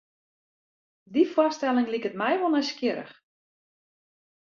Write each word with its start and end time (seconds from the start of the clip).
Dy 1.13 1.23
foarstelling 1.33 1.87
liket 1.91 2.15
my 2.21 2.31
wol 2.39 2.51
nijsgjirrich. 2.53 3.15